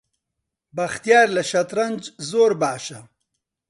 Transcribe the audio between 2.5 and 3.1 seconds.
باشە.